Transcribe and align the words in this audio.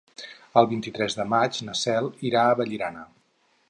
El 0.61 0.69
vint-i-tres 0.71 1.19
de 1.21 1.27
maig 1.35 1.61
na 1.69 1.79
Cel 1.83 2.11
irà 2.33 2.47
a 2.49 2.61
Vallirana. 2.63 3.11